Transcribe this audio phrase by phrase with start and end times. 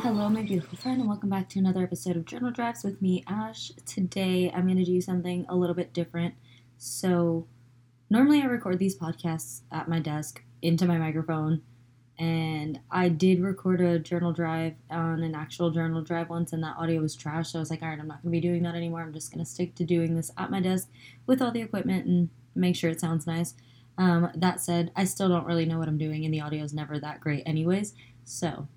[0.00, 3.24] Hello, my beautiful friend, and welcome back to another episode of Journal Drafts with me,
[3.26, 3.72] Ash.
[3.86, 6.34] Today, I'm going to do something a little bit different.
[6.76, 7.46] So,
[8.08, 11.62] normally I record these podcasts at my desk into my microphone,
[12.18, 16.76] and I did record a journal drive on an actual journal drive once, and that
[16.76, 17.52] audio was trash.
[17.52, 19.02] So I was like, all right, I'm not going to be doing that anymore.
[19.02, 20.88] I'm just going to stick to doing this at my desk
[21.26, 23.54] with all the equipment and make sure it sounds nice.
[23.96, 26.72] Um, that said, I still don't really know what I'm doing, and the audio is
[26.72, 27.94] never that great, anyways.
[28.24, 28.68] So,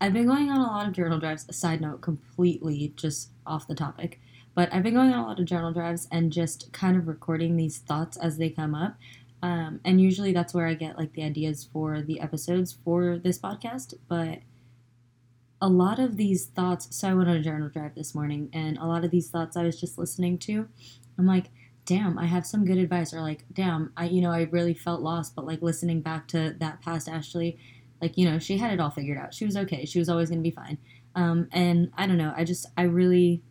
[0.00, 1.46] I've been going on a lot of journal drives.
[1.48, 4.20] A side note, completely just off the topic,
[4.54, 7.56] but I've been going on a lot of journal drives and just kind of recording
[7.56, 8.96] these thoughts as they come up.
[9.42, 13.38] Um, and usually that's where I get like the ideas for the episodes for this
[13.38, 13.94] podcast.
[14.08, 14.40] But
[15.60, 18.78] a lot of these thoughts, so I went on a journal drive this morning, and
[18.78, 20.68] a lot of these thoughts I was just listening to.
[21.18, 21.50] I'm like,
[21.88, 25.00] damn, I have some good advice, or like, damn, I, you know, I really felt
[25.00, 27.58] lost, but like listening back to that past Ashley
[28.00, 29.34] like, you know, she had it all figured out.
[29.34, 29.84] She was okay.
[29.84, 30.78] She was always going to be fine.
[31.14, 32.32] Um, and I don't know.
[32.36, 33.42] I just, I really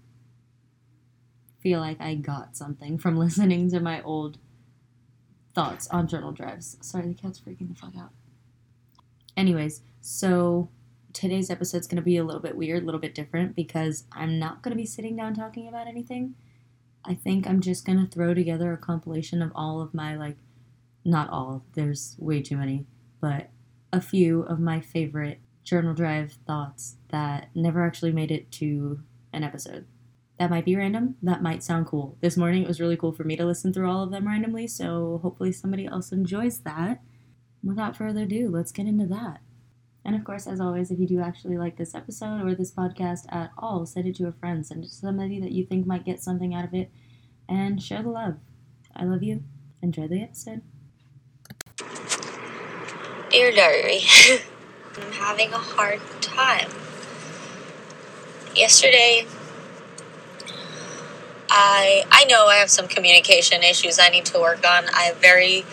[1.59, 4.37] feel like I got something from listening to my old
[5.53, 6.77] thoughts on journal drives.
[6.81, 8.11] Sorry, the cat's freaking the fuck out.
[9.35, 10.69] Anyways, so
[11.13, 14.05] today's episode is going to be a little bit weird, a little bit different because
[14.11, 16.35] I'm not going to be sitting down talking about anything.
[17.07, 20.35] I think I'm just to throw together a compilation of all of my, like,
[21.05, 22.85] not all, there's way too many,
[23.21, 23.49] but
[23.93, 28.99] a few of my favorite journal drive thoughts that never actually made it to
[29.31, 29.85] an episode.
[30.37, 31.15] That might be random.
[31.23, 32.17] That might sound cool.
[32.21, 34.67] This morning it was really cool for me to listen through all of them randomly,
[34.67, 37.01] so hopefully somebody else enjoys that.
[37.63, 39.39] Without further ado, let's get into that.
[40.07, 43.25] And of course, as always, if you do actually like this episode or this podcast
[43.27, 46.05] at all, send it to a friend, send it to somebody that you think might
[46.05, 46.89] get something out of it,
[47.49, 48.37] and share the love.
[48.95, 49.43] I love you.
[49.81, 50.61] Enjoy the episode.
[53.29, 53.99] Dear Diary,
[54.95, 56.69] I'm having a hard time.
[58.55, 59.27] Yesterday,
[61.49, 64.85] I I know I have some communication issues I need to work on.
[64.93, 65.65] I have very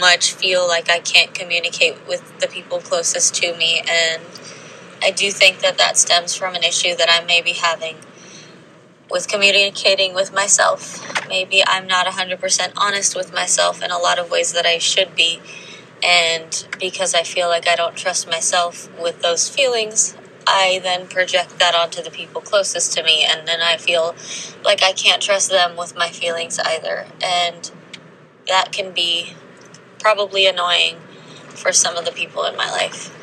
[0.00, 4.22] much feel like I can't communicate with the people closest to me, and
[5.02, 7.96] I do think that that stems from an issue that I may be having
[9.10, 11.02] with communicating with myself.
[11.28, 15.14] Maybe I'm not 100% honest with myself in a lot of ways that I should
[15.14, 15.40] be
[16.02, 20.16] and because I feel like I don't trust myself with those feelings,
[20.46, 23.24] I then project that onto the people closest to me.
[23.28, 24.14] And then I feel
[24.64, 27.06] like I can't trust them with my feelings either.
[27.22, 27.70] And
[28.46, 29.34] that can be
[29.98, 30.96] probably annoying
[31.48, 33.14] for some of the people in my life.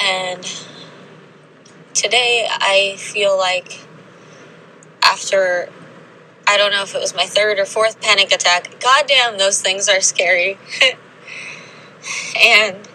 [0.00, 0.44] And
[1.94, 3.80] today I feel like
[5.02, 5.68] after
[6.46, 8.80] I don't know if it was my third or fourth panic attack.
[8.80, 10.58] Goddamn, those things are scary.
[12.36, 12.88] and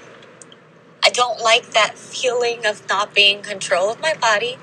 [1.03, 4.57] I don't like that feeling of not being in control of my body.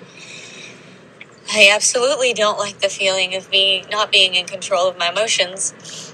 [1.51, 6.12] I absolutely don't like the feeling of being not being in control of my emotions.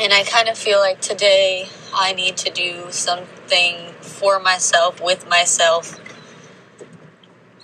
[0.00, 5.28] And I kind of feel like today I need to do something for myself with
[5.28, 6.00] myself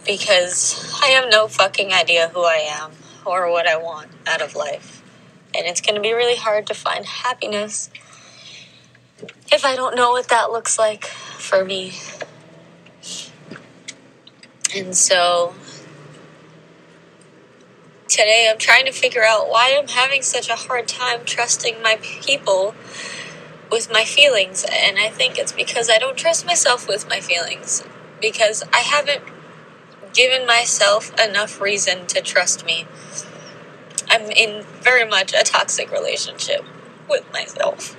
[0.07, 2.93] because I have no fucking idea who I am
[3.25, 5.03] or what I want out of life.
[5.55, 7.91] And it's going to be really hard to find happiness
[9.51, 11.95] if I don't know what that looks like for me.
[14.77, 15.55] And so
[18.09, 21.99] today I'm trying to figure out why I'm having such a hard time trusting my
[22.01, 22.75] people
[23.71, 24.65] with my feelings.
[24.71, 27.85] And I think it's because I don't trust myself with my feelings.
[28.21, 29.23] Because I haven't
[30.15, 32.87] given myself enough reason to trust me.
[34.09, 36.65] I'm in very much a toxic relationship
[37.09, 37.97] with myself.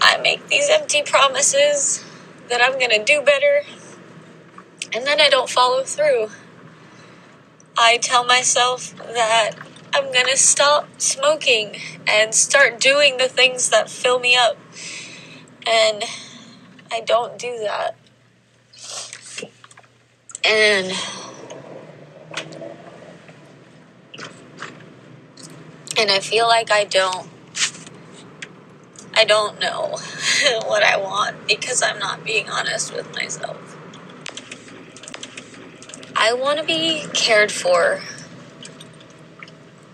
[0.00, 2.04] I make these empty promises
[2.48, 3.62] that I'm to do better,
[4.92, 6.28] and then I don't follow through.
[7.78, 9.52] I tell myself that
[9.92, 11.76] I'm to stop smoking
[12.08, 14.56] and start doing the things that fill me up,
[15.66, 16.04] and
[16.90, 17.96] I don't do that.
[20.44, 20.92] And
[25.98, 27.28] and I feel like I don't
[29.14, 29.96] I don't know
[30.66, 33.65] what I want because I'm not being honest with myself.
[36.18, 38.00] I want to be cared for.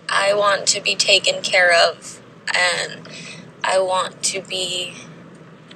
[0.09, 2.21] I want to be taken care of
[2.55, 3.09] and
[3.63, 4.93] I want to be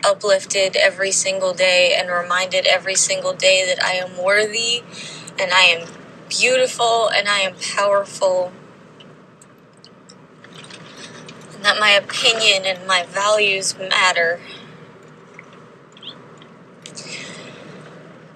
[0.06, 4.84] uplifted every single day and reminded every single day that I am worthy
[5.38, 5.90] and I am
[6.30, 8.54] beautiful and I am powerful
[11.54, 14.40] And that my opinion and my values matter.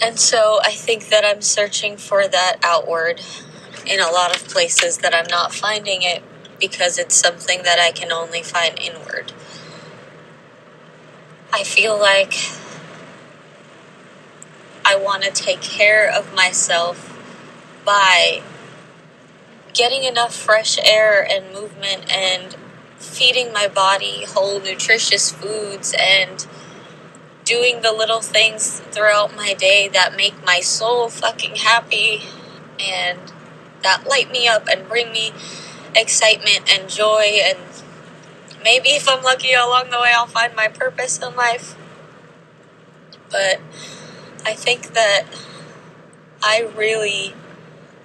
[0.02, 3.22] And so I think that I'm searching for that outward
[3.86, 6.24] in a lot of places that I'm not finding it
[6.60, 9.32] because it's something that I can only find inward.
[11.54, 12.34] I feel like
[14.84, 17.08] I want to take care of myself
[17.86, 18.42] by
[19.74, 22.56] getting enough fresh air and movement and
[22.98, 26.46] feeding my body whole, nutritious foods and
[27.52, 32.22] doing the little things throughout my day that make my soul fucking happy
[32.80, 33.20] and
[33.84, 35.34] that light me up and bring me
[35.94, 37.60] excitement and joy and
[38.64, 41.76] maybe if I'm lucky along the way I'll find my purpose in life.
[43.30, 43.60] But
[44.46, 45.26] I think that
[46.42, 47.34] I really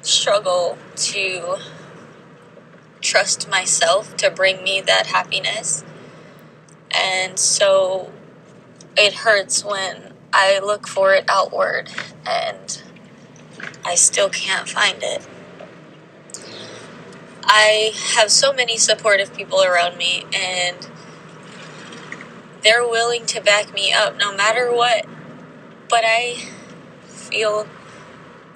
[0.03, 1.59] struggle to
[3.01, 5.85] trust myself to bring me that happiness.
[6.91, 8.11] And so
[8.97, 11.91] it hurts when I look for it outward
[12.27, 12.83] and
[13.85, 15.27] I still can't find it.
[17.45, 20.89] I have so many supportive people around me, and
[22.63, 25.07] they're willing to back me up no matter what.
[25.89, 26.49] But I
[27.05, 27.69] feel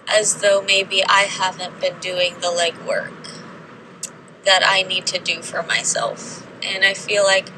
[0.09, 3.41] as though maybe I haven't been doing the legwork
[4.45, 6.45] that I need to do for myself.
[6.63, 7.51] And I feel like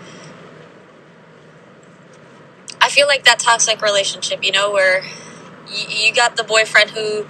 [2.93, 5.03] feel like that toxic relationship, you know, where
[5.69, 7.27] you, you got the boyfriend who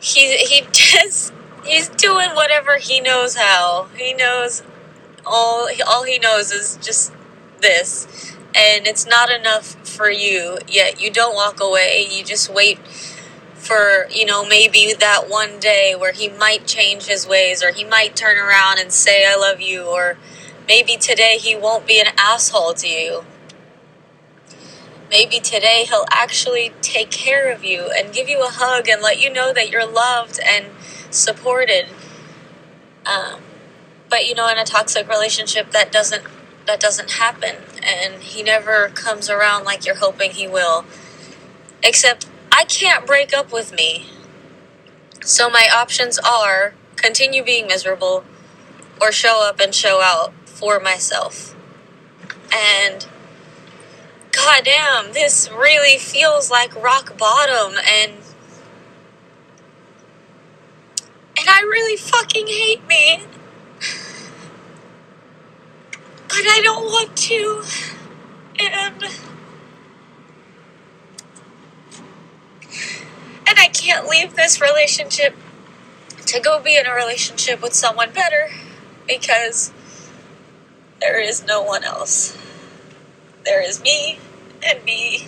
[0.00, 1.32] he he just
[1.64, 3.88] he's doing whatever he knows how.
[3.96, 4.62] He knows
[5.26, 7.12] all all he knows is just
[7.60, 8.36] this.
[8.56, 12.06] And it's not enough for you yet you don't walk away.
[12.08, 12.78] You just wait
[13.54, 17.82] for you know maybe that one day where he might change his ways or he
[17.82, 20.18] might turn around and say i love you or
[20.68, 23.24] maybe today he won't be an asshole to you
[25.14, 29.20] maybe today he'll actually take care of you and give you a hug and let
[29.20, 30.66] you know that you're loved and
[31.08, 31.86] supported.
[33.06, 33.40] Um,
[34.10, 36.24] but you know, in a toxic relationship, that doesn't
[36.66, 40.84] that doesn't happen, and he never comes around like you're hoping he will.
[41.80, 44.06] Except I can't break up with me.
[45.22, 48.24] So my options are continue being miserable
[49.00, 51.54] or show up and show out for myself.
[52.52, 53.06] And
[54.44, 58.12] goddamn, this really feels like rock bottom and
[61.38, 63.22] and I really fucking hate me.
[66.28, 67.62] But I don't want to.
[68.58, 69.04] And.
[73.46, 75.34] And I can't leave this relationship
[76.26, 78.48] to go be in a relationship with someone better
[79.06, 79.72] because
[81.00, 82.38] there is no one else.
[83.44, 84.18] There is me
[84.64, 85.26] and me.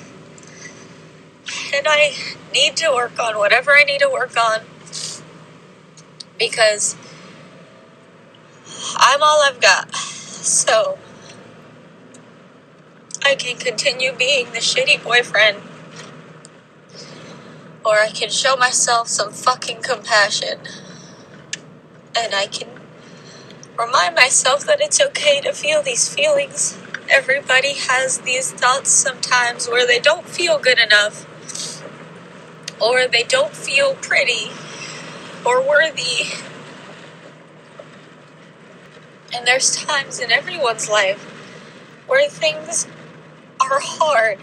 [1.74, 2.14] And I
[2.52, 4.60] need to work on whatever I need to work on
[6.38, 6.96] because
[8.96, 9.94] I'm all I've got.
[9.94, 10.98] So
[13.24, 15.58] I can continue being the shitty boyfriend.
[17.84, 20.58] Or I can show myself some fucking compassion.
[22.18, 22.68] And I can
[23.78, 26.78] remind myself that it's okay to feel these feelings.
[27.08, 31.26] Everybody has these thoughts sometimes where they don't feel good enough.
[32.80, 34.50] Or they don't feel pretty
[35.44, 36.26] or worthy.
[39.32, 41.22] And there's times in everyone's life
[42.06, 42.86] where things
[43.60, 44.38] are hard.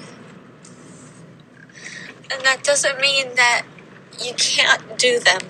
[2.31, 3.65] And that doesn't mean that
[4.21, 5.41] you can't do them.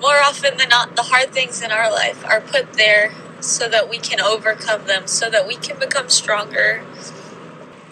[0.00, 3.90] More often than not, the hard things in our life are put there so that
[3.90, 6.82] we can overcome them, so that we can become stronger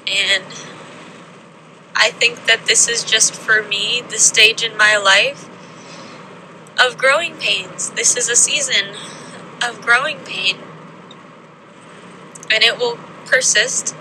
[0.07, 0.45] and
[1.95, 5.49] I think that this is just for me the stage in my life
[6.79, 7.91] of growing pains.
[7.91, 8.95] This is a season
[9.63, 10.59] of growing pain.
[12.51, 13.95] And it will persist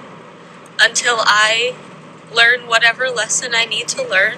[0.79, 1.75] until I
[2.33, 4.37] learn whatever lesson I need to learn.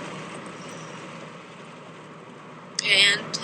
[2.84, 3.40] And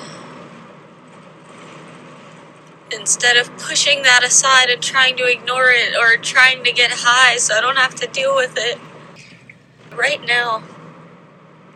[2.92, 7.38] instead of pushing that aside and trying to ignore it or trying to get high
[7.38, 8.78] so I don't have to deal with it,
[9.96, 10.64] right now,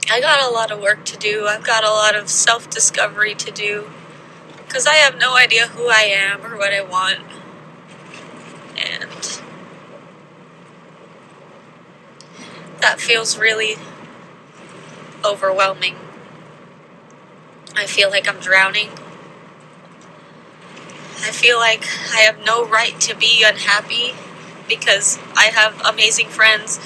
[0.10, 1.48] I got a lot of work to do.
[1.48, 3.90] I've got a lot of self discovery to do.
[4.58, 7.20] Because I have no idea who I am or what I want.
[8.78, 9.42] And
[12.80, 13.76] that feels really
[15.24, 15.96] overwhelming.
[17.76, 18.90] I feel like I'm drowning.
[21.24, 24.14] I feel like I have no right to be unhappy
[24.68, 26.80] because I have amazing friends.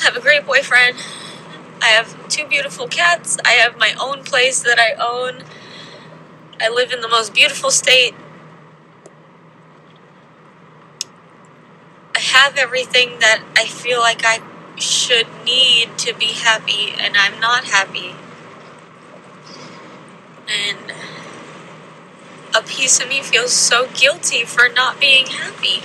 [0.00, 0.98] I have a great boyfriend.
[1.80, 3.38] I have two beautiful cats.
[3.44, 5.44] I have my own place that I own.
[6.60, 8.14] I live in the most beautiful state.
[12.14, 14.40] I have everything that I feel like I
[14.76, 18.14] should need to be happy, and I'm not happy.
[20.48, 20.92] And
[22.72, 25.82] piece of me feels so guilty for not being happy.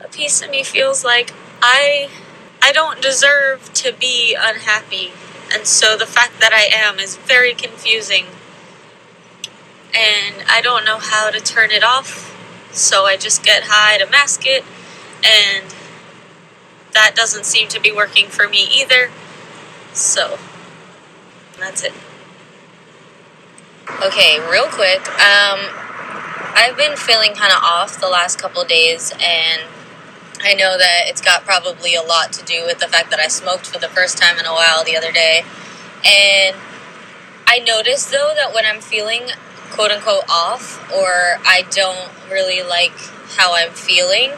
[0.00, 1.32] A piece of me feels like
[1.62, 2.08] I
[2.60, 5.12] I don't deserve to be unhappy.
[5.52, 8.26] And so the fact that I am is very confusing.
[9.94, 12.32] And I don't know how to turn it off.
[12.72, 14.64] So I just get high to mask it
[15.22, 15.72] and
[16.92, 19.10] that doesn't seem to be working for me either.
[19.92, 20.38] So
[21.60, 21.92] that's it.
[23.86, 25.06] Okay, real quick.
[25.20, 25.60] Um,
[26.56, 29.62] I've been feeling kind of off the last couple days, and
[30.42, 33.28] I know that it's got probably a lot to do with the fact that I
[33.28, 35.44] smoked for the first time in a while the other day.
[36.04, 36.56] And
[37.46, 39.28] I noticed though that when I'm feeling
[39.70, 42.96] quote unquote off, or I don't really like
[43.36, 44.32] how I'm feeling,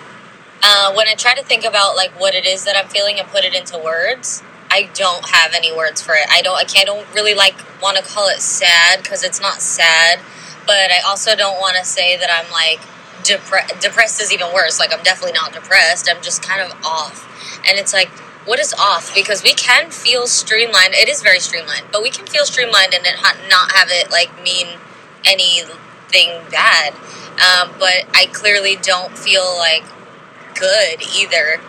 [0.62, 3.28] uh, when I try to think about like what it is that I'm feeling and
[3.28, 4.42] put it into words,
[4.76, 6.26] I don't have any words for it.
[6.28, 6.54] I don't.
[6.54, 6.86] I can't.
[6.86, 10.20] I don't really like want to call it sad because it's not sad,
[10.66, 12.80] but I also don't want to say that I'm like
[13.24, 13.80] depressed.
[13.80, 14.78] Depressed is even worse.
[14.78, 16.10] Like I'm definitely not depressed.
[16.14, 17.24] I'm just kind of off,
[17.66, 18.10] and it's like
[18.44, 20.92] what is off because we can feel streamlined.
[20.92, 24.10] It is very streamlined, but we can feel streamlined and it ha- not have it
[24.10, 24.66] like mean
[25.24, 26.92] anything bad.
[27.40, 29.84] Um, but I clearly don't feel like
[30.54, 31.62] good either.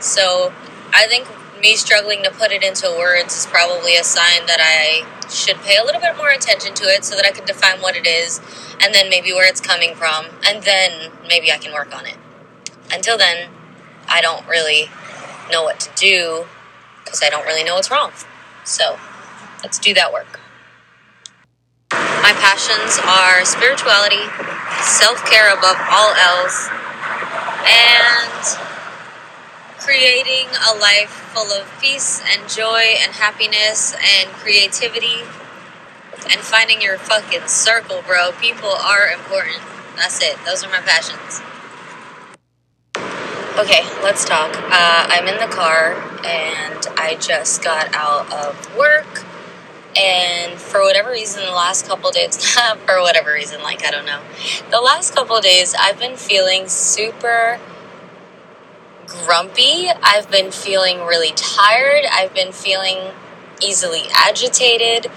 [0.00, 0.52] So
[0.94, 1.28] I think
[1.64, 5.78] me struggling to put it into words is probably a sign that I should pay
[5.78, 8.38] a little bit more attention to it so that I can define what it is
[8.82, 12.18] and then maybe where it's coming from and then maybe I can work on it.
[12.92, 13.48] Until then,
[14.10, 14.90] I don't really
[15.50, 16.44] know what to do
[17.02, 18.12] because I don't really know what's wrong.
[18.66, 18.98] So
[19.62, 20.38] let's do that work.
[21.92, 24.20] My passions are spirituality,
[24.84, 26.68] self care above all else,
[27.64, 28.73] and
[29.84, 35.20] creating a life full of peace and joy and happiness and creativity
[36.30, 38.32] and finding your fucking circle, bro.
[38.40, 39.60] People are important.
[39.94, 40.38] That's it.
[40.46, 41.42] Those are my passions.
[43.58, 44.50] Okay, let's talk.
[44.56, 45.92] Uh, I'm in the car
[46.24, 49.24] and I just got out of work.
[49.96, 52.42] And for whatever reason, the last couple days,
[52.86, 54.22] for whatever reason, like, I don't know,
[54.70, 57.60] the last couple days, I've been feeling super
[59.24, 59.88] grumpy.
[60.02, 62.04] I've been feeling really tired.
[62.10, 63.12] I've been feeling
[63.62, 65.10] easily agitated.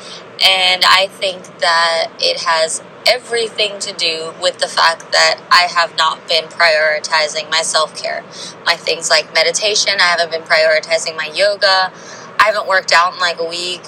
[0.45, 5.97] And I think that it has everything to do with the fact that I have
[5.97, 8.23] not been prioritizing my self care.
[8.65, 11.91] My things like meditation, I haven't been prioritizing my yoga.
[12.39, 13.81] I haven't worked out in like a week.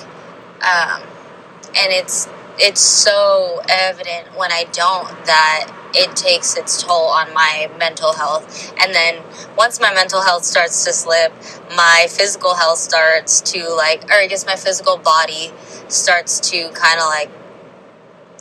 [0.61, 1.03] Um,
[1.75, 7.69] and it's it's so evident when I don't that it takes its toll on my
[7.77, 8.74] mental health.
[8.79, 9.22] And then
[9.58, 11.34] once my mental health starts to slip,
[11.75, 15.51] my physical health starts to like, or I guess my physical body
[15.88, 17.29] starts to kind of like,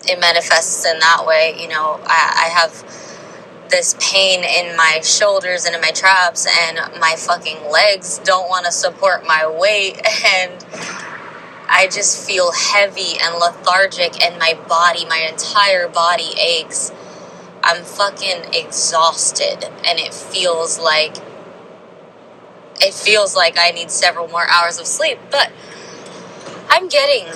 [0.08, 1.56] it manifests in that way.
[1.58, 2.84] You know, I, I have
[3.70, 8.66] this pain in my shoulders and in my traps, and my fucking legs don't want
[8.66, 10.00] to support my weight.
[10.24, 10.64] And
[11.70, 16.92] I just feel heavy and lethargic, and my body, my entire body aches.
[17.68, 21.18] I'm fucking exhausted, and it feels like
[22.80, 25.52] it feels like I need several more hours of sleep, but
[26.70, 27.26] I'm getting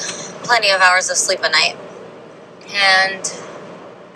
[0.42, 1.76] plenty of hours of sleep a night.
[2.72, 3.30] And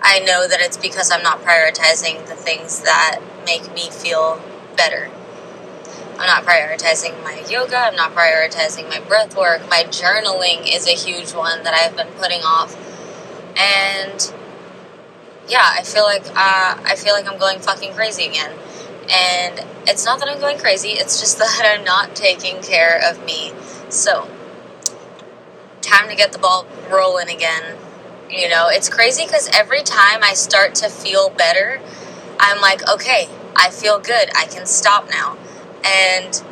[0.01, 4.41] I know that it's because I'm not prioritizing the things that make me feel
[4.75, 5.11] better.
[6.17, 7.77] I'm not prioritizing my yoga.
[7.77, 9.69] I'm not prioritizing my breath work.
[9.69, 12.75] My journaling is a huge one that I've been putting off.
[13.55, 14.33] And
[15.47, 18.51] yeah, I feel like uh, I feel like I'm going fucking crazy again.
[19.09, 23.23] And it's not that I'm going crazy, it's just that I'm not taking care of
[23.25, 23.53] me.
[23.89, 24.29] So,
[25.81, 27.77] time to get the ball rolling again.
[28.29, 31.79] You know, it's crazy because every time I start to feel better,
[32.39, 34.29] I'm like, okay, I feel good.
[34.35, 35.37] I can stop now.
[35.85, 36.43] And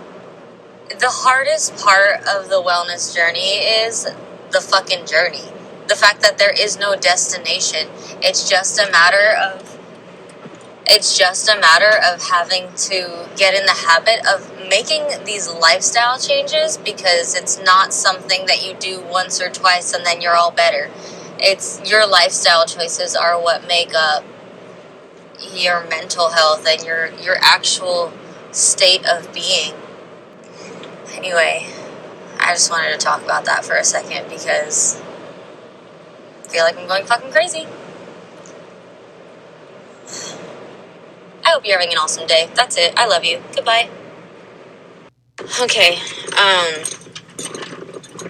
[0.89, 4.05] the hardest part of the wellness journey is
[4.51, 5.43] the fucking journey.
[5.87, 7.89] The fact that there is no destination.
[8.21, 9.77] It's just a matter of
[10.87, 16.19] it's just a matter of having to get in the habit of making these lifestyle
[16.19, 20.51] changes because it's not something that you do once or twice and then you're all
[20.51, 20.91] better.
[21.39, 24.23] it's your lifestyle choices are what make up
[25.53, 28.11] your mental health and your your actual
[28.51, 29.73] state of being.
[31.13, 31.67] Anyway,
[32.39, 35.01] I just wanted to talk about that for a second because
[36.55, 37.67] feel like I'm going fucking crazy.
[41.45, 42.49] I hope you're having an awesome day.
[42.55, 42.93] That's it.
[42.95, 43.41] I love you.
[43.53, 43.89] Goodbye.
[45.61, 45.97] Okay,
[46.37, 46.85] um,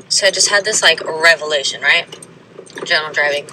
[0.09, 2.07] so I just had this like revelation, right?
[2.83, 3.45] Journal driving.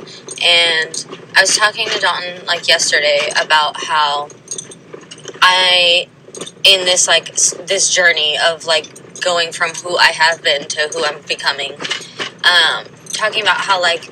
[0.43, 4.31] And I was talking to Dalton like yesterday about how
[5.43, 6.09] I,
[6.65, 7.35] in this like,
[7.67, 11.73] this journey of like going from who I have been to who I'm becoming,
[12.43, 14.11] um, talking about how like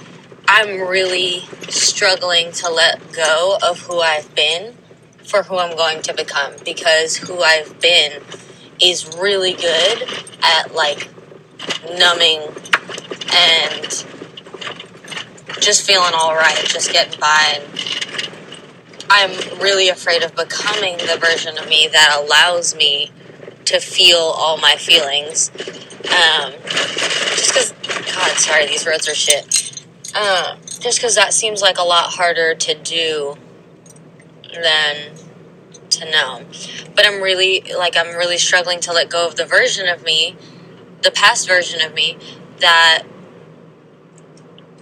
[0.52, 4.75] I'm really struggling to let go of who I've been
[5.23, 8.21] for who I'm going to become because who I've been
[8.83, 10.02] is really good
[10.42, 11.09] at like
[11.97, 12.40] numbing
[13.33, 14.04] and
[15.61, 17.61] just feeling all right, just getting by.
[17.61, 18.25] And
[19.09, 23.12] I'm really afraid of becoming the version of me that allows me
[23.66, 25.52] to feel all my feelings.
[26.07, 26.54] Um,
[27.37, 27.73] just because,
[28.16, 29.79] God, sorry, these roads are shit.
[30.14, 33.37] Uh, just because that seems like a lot harder to do
[34.52, 35.14] than
[35.90, 36.45] to know.
[36.95, 40.37] But I'm really, like, I'm really struggling to let go of the version of me,
[41.02, 42.19] the past version of me,
[42.59, 43.05] that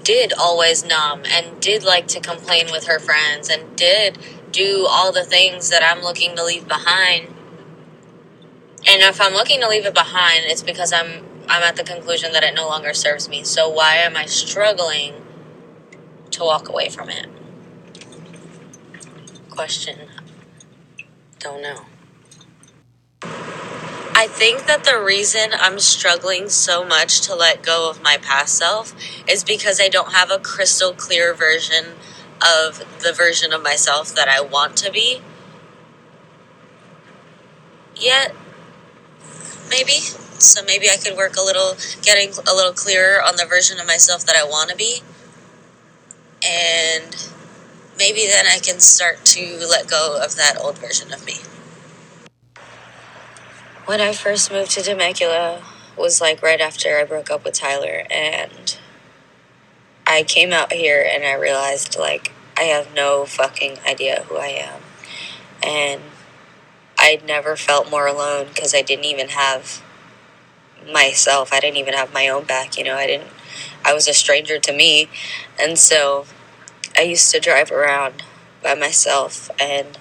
[0.02, 4.16] did always numb and did like to complain with her friends and did
[4.50, 7.26] do all the things that I'm looking to leave behind.
[8.86, 12.32] And if I'm looking to leave it behind, it's because I'm I'm at the conclusion
[12.32, 13.44] that it no longer serves me.
[13.44, 15.14] So why am I struggling
[16.30, 17.26] to walk away from it?
[19.50, 19.98] Question.
[21.38, 21.86] Don't know.
[24.14, 28.56] I think that the reason I'm struggling so much to let go of my past
[28.58, 28.92] self
[29.28, 31.94] is because I don't have a crystal clear version
[32.42, 35.22] of the version of myself that I want to be
[37.96, 38.34] yet.
[39.70, 40.00] Maybe.
[40.38, 43.86] So maybe I could work a little, getting a little clearer on the version of
[43.86, 45.02] myself that I want to be.
[46.46, 47.14] And
[47.98, 51.34] maybe then I can start to let go of that old version of me
[53.88, 55.62] when I first moved to Temecula
[55.96, 58.78] was like right after I broke up with Tyler and
[60.06, 64.48] I came out here and I realized like I have no fucking idea who I
[64.48, 64.82] am.
[65.62, 66.02] And
[66.98, 69.82] I'd never felt more alone because I didn't even have
[70.92, 71.52] myself.
[71.52, 72.94] I didn't even have my own back, you know.
[72.94, 73.30] I didn't
[73.84, 75.08] I was a stranger to me.
[75.58, 76.26] And so
[76.96, 78.22] I used to drive around
[78.62, 79.98] by myself and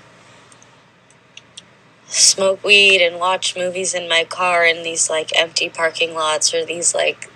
[2.08, 6.66] smoke weed and watch movies in my car in these like empty parking lots or
[6.66, 7.30] these like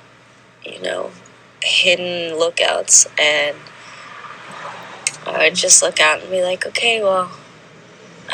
[0.66, 1.12] you know
[1.62, 3.58] hidden lookouts and
[5.26, 7.32] I would just look out and be like, okay, well,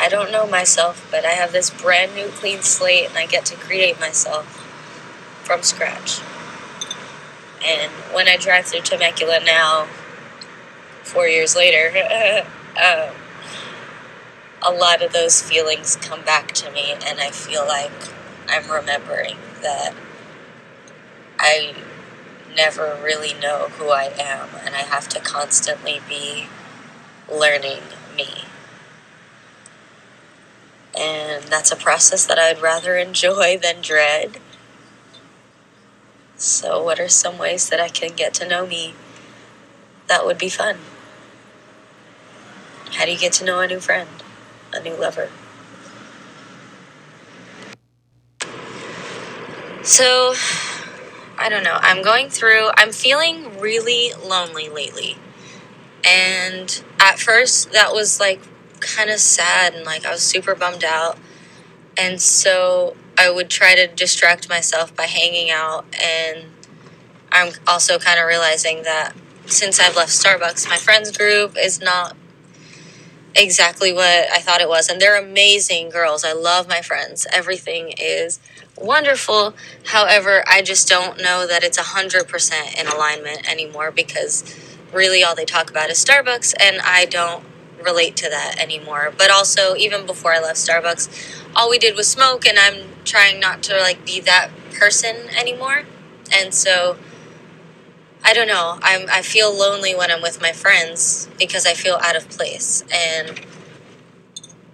[0.00, 3.44] I don't know myself, but I have this brand new clean slate and I get
[3.46, 4.67] to create myself
[5.48, 6.20] from scratch.
[7.64, 9.86] And when I drive through Temecula now,
[11.02, 11.88] four years later,
[12.76, 13.14] um,
[14.62, 17.90] a lot of those feelings come back to me, and I feel like
[18.46, 19.94] I'm remembering that
[21.38, 21.74] I
[22.54, 26.48] never really know who I am, and I have to constantly be
[27.32, 27.80] learning
[28.14, 28.44] me.
[30.98, 34.38] And that's a process that I'd rather enjoy than dread.
[36.38, 38.94] So, what are some ways that I can get to know me
[40.06, 40.78] that would be fun?
[42.92, 44.08] How do you get to know a new friend?
[44.72, 45.30] a new lover.
[49.82, 50.34] So,
[51.38, 51.78] I don't know.
[51.80, 55.16] I'm going through, I'm feeling really lonely lately.
[56.04, 58.40] And at first, that was like
[58.80, 61.18] kind of sad and like I was super bummed out.
[61.96, 65.84] And so I would try to distract myself by hanging out.
[66.00, 66.46] And
[67.32, 69.14] I'm also kind of realizing that
[69.46, 72.16] since I've left Starbucks, my friends group is not
[73.34, 74.88] exactly what I thought it was.
[74.88, 76.24] And they're amazing girls.
[76.24, 77.26] I love my friends.
[77.32, 78.40] Everything is
[78.76, 79.54] wonderful.
[79.86, 84.44] However, I just don't know that it's 100% in alignment anymore because
[84.92, 87.44] really all they talk about is Starbucks and I don't
[87.84, 89.12] relate to that anymore.
[89.16, 91.08] But also, even before I left Starbucks,
[91.54, 95.84] all we did was smoke and I'm trying not to like be that person anymore.
[96.32, 96.96] And so
[98.24, 98.78] I don't know.
[98.82, 102.84] I'm I feel lonely when I'm with my friends because I feel out of place
[102.92, 103.40] and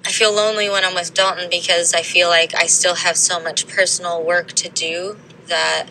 [0.05, 3.41] I feel lonely when I'm with Dalton because I feel like I still have so
[3.41, 5.87] much personal work to do that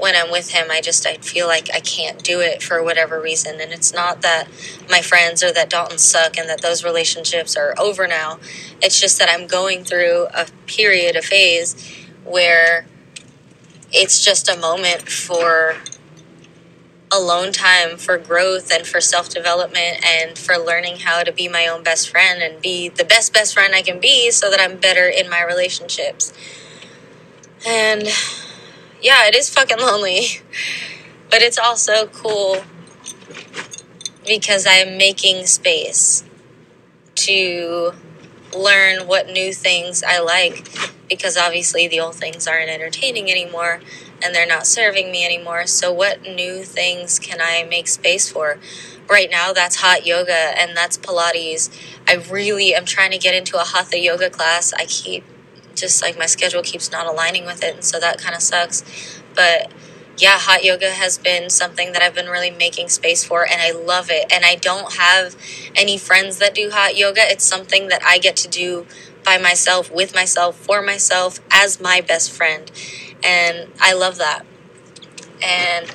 [0.00, 3.20] when I'm with him, I just I feel like I can't do it for whatever
[3.20, 3.60] reason.
[3.60, 4.48] And it's not that
[4.88, 8.38] my friends or that Dalton suck and that those relationships are over now.
[8.80, 11.76] It's just that I'm going through a period, a phase
[12.24, 12.86] where
[13.92, 15.76] it's just a moment for
[17.12, 21.66] alone time for growth and for self development and for learning how to be my
[21.66, 24.78] own best friend and be the best best friend I can be so that I'm
[24.78, 26.32] better in my relationships.
[27.66, 28.08] And
[29.02, 30.40] yeah, it is fucking lonely.
[31.30, 32.62] But it's also cool
[34.26, 36.24] because I'm making space
[37.14, 37.92] to
[38.56, 40.68] learn what new things I like
[41.08, 43.80] because obviously the old things aren't entertaining anymore
[44.22, 45.66] and they're not serving me anymore.
[45.66, 48.58] So, what new things can I make space for?
[49.08, 51.70] Right now, that's hot yoga and that's Pilates.
[52.06, 54.72] I really am trying to get into a hatha yoga class.
[54.74, 55.24] I keep
[55.80, 58.84] just like my schedule keeps not aligning with it, and so that kind of sucks.
[59.34, 59.72] But
[60.20, 63.72] yeah, hot yoga has been something that I've been really making space for, and I
[63.72, 64.30] love it.
[64.32, 65.34] And I don't have
[65.74, 67.22] any friends that do hot yoga.
[67.22, 68.86] It's something that I get to do
[69.24, 72.70] by myself, with myself, for myself, as my best friend.
[73.24, 74.44] And I love that.
[75.42, 75.90] And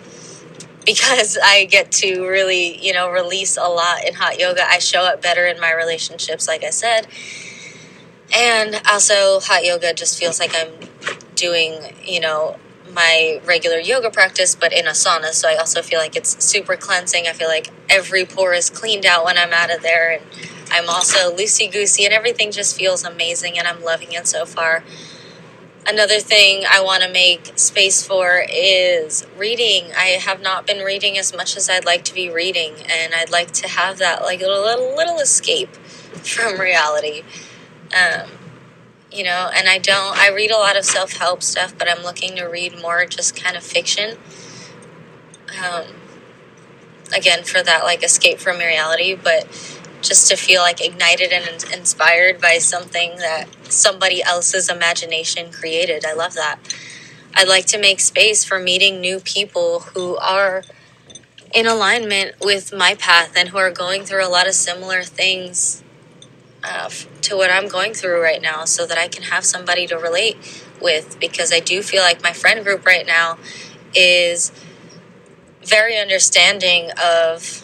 [0.85, 5.01] because I get to really, you know, release a lot in hot yoga, I show
[5.01, 7.07] up better in my relationships, like I said.
[8.33, 10.71] And also, hot yoga just feels like I'm
[11.35, 12.57] doing, you know,
[12.93, 15.31] my regular yoga practice, but in a sauna.
[15.31, 17.27] So I also feel like it's super cleansing.
[17.27, 20.13] I feel like every pore is cleaned out when I'm out of there.
[20.13, 20.23] And
[20.71, 24.83] I'm also loosey goosey, and everything just feels amazing, and I'm loving it so far.
[25.87, 29.91] Another thing I want to make space for is reading.
[29.95, 33.29] I have not been reading as much as I'd like to be reading, and I'd
[33.29, 37.23] like to have that like a little, little escape from reality.
[37.93, 38.29] Um,
[39.11, 42.03] you know, and I don't, I read a lot of self help stuff, but I'm
[42.03, 44.17] looking to read more just kind of fiction.
[45.63, 45.85] Um,
[47.15, 49.47] again, for that like escape from reality, but
[50.01, 56.05] just to feel like ignited and inspired by something that somebody else's imagination created.
[56.05, 56.59] I love that.
[57.33, 60.63] I'd like to make space for meeting new people who are
[61.53, 65.83] in alignment with my path and who are going through a lot of similar things
[67.25, 70.37] to what I'm going through right now so that I can have somebody to relate
[70.81, 73.37] with because I do feel like my friend group right now
[73.95, 74.51] is
[75.63, 77.63] very understanding of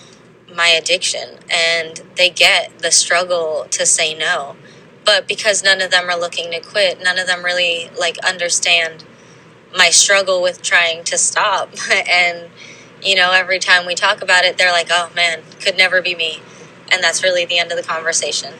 [0.53, 4.55] my addiction and they get the struggle to say no.
[5.05, 9.03] But because none of them are looking to quit none of them really like understand
[9.77, 11.73] my struggle with trying to stop.
[12.09, 12.49] And
[13.03, 16.15] you know every time we talk about it they're like oh man could never be
[16.15, 16.41] me.
[16.91, 18.53] And that's really the end of the conversation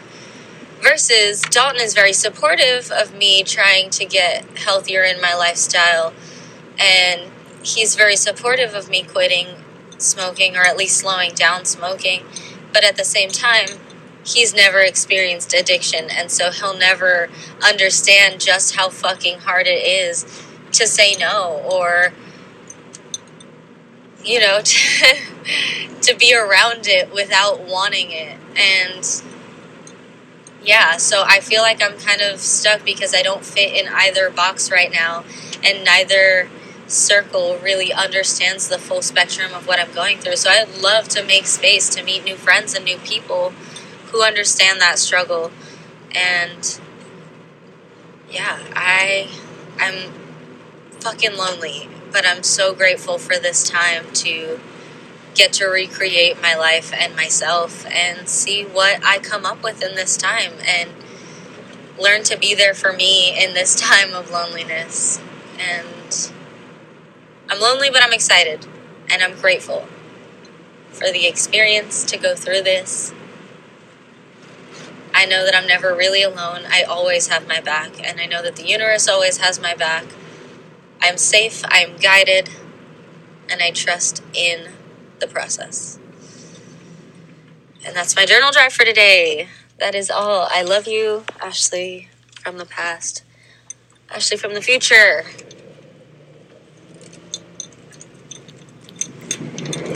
[0.82, 6.14] versus dalton is very supportive of me trying to get healthier in my lifestyle
[6.80, 7.32] and
[7.64, 9.48] he's very supportive of me quitting
[10.02, 12.24] smoking or at least slowing down smoking.
[12.74, 13.68] But at the same time,
[14.26, 16.10] he's never experienced addiction.
[16.10, 17.30] And so he'll never
[17.64, 20.26] understand just how fucking hard it is
[20.74, 22.14] to say no or,
[24.24, 25.16] you know, to,
[26.02, 28.38] to be around it without wanting it.
[28.56, 29.24] And
[30.64, 34.30] yeah, so I feel like I'm kind of stuck because I don't fit in either
[34.30, 35.24] box right now.
[35.64, 36.50] And neither
[36.88, 40.36] circle really understands the full spectrum of what I'm going through.
[40.36, 43.54] So I'd love to make space to meet new friends and new people
[44.08, 45.52] who understand that struggle.
[46.14, 46.80] And
[48.30, 49.30] yeah, I
[49.80, 50.12] I'm
[51.00, 54.60] fucking lonely, but I'm so grateful for this time to
[55.36, 59.96] get to recreate my life and myself and see what I come up with in
[59.96, 60.92] this time and
[62.00, 65.22] learn to be there for me in this time of loneliness.
[65.60, 66.32] And
[67.50, 68.66] I'm lonely, but I'm excited
[69.10, 69.88] and I'm grateful
[70.90, 73.14] for the experience to go through this.
[75.14, 76.62] I know that I'm never really alone.
[76.70, 80.06] I always have my back, and I know that the universe always has my back.
[81.02, 82.50] I'm safe, I'm guided,
[83.50, 84.70] and I trust in
[85.22, 85.98] the process.
[87.86, 89.48] And that's my journal drive for today.
[89.80, 90.48] That is all.
[90.52, 92.10] I love you, Ashley
[92.44, 93.24] from the past,
[94.10, 95.24] Ashley from the future.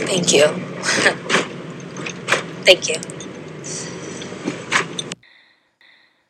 [0.07, 0.45] Thank you.
[2.65, 2.95] Thank you.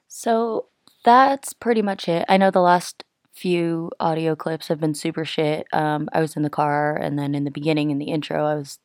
[0.07, 0.67] So
[1.03, 2.25] that's pretty much it.
[2.27, 3.03] I know the last
[3.33, 5.67] few audio clips have been super shit.
[5.71, 8.55] Um, I was in the car, and then in the beginning, in the intro, I
[8.55, 8.79] was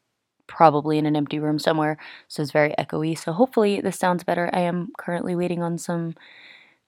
[0.50, 1.96] probably in an empty room somewhere,
[2.28, 3.16] so it's very echoey.
[3.16, 4.50] So hopefully this sounds better.
[4.52, 6.14] I am currently waiting on some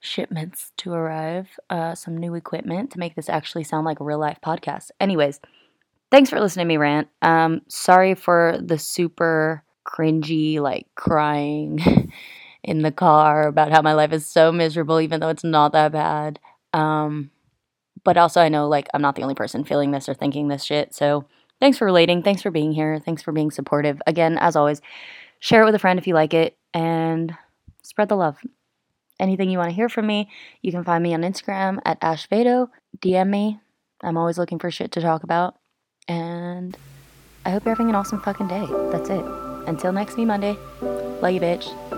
[0.01, 4.19] shipments to arrive, uh, some new equipment to make this actually sound like a real
[4.19, 4.91] life podcast.
[4.99, 5.39] Anyways,
[6.11, 7.07] thanks for listening to me rant.
[7.21, 12.11] Um, sorry for the super cringy, like crying
[12.63, 15.93] in the car about how my life is so miserable, even though it's not that
[15.93, 16.37] bad.
[16.73, 17.31] Um,
[18.03, 20.65] but also, I know like I'm not the only person feeling this or thinking this
[20.65, 20.93] shit.
[20.93, 21.25] So
[21.63, 22.21] thanks for relating.
[22.21, 22.99] Thanks for being here.
[22.99, 24.01] Thanks for being supportive.
[24.05, 24.81] Again, as always,
[25.39, 27.33] share it with a friend if you like it and
[27.83, 28.37] spread the love.
[29.17, 30.29] Anything you want to hear from me,
[30.61, 32.67] you can find me on Instagram at ashvado.
[32.99, 33.61] DM me.
[34.01, 35.55] I'm always looking for shit to talk about.
[36.09, 36.75] And
[37.45, 38.67] I hope you're having an awesome fucking day.
[38.91, 39.23] That's it.
[39.65, 40.57] Until next me Monday.
[40.81, 41.92] Love you, bitch.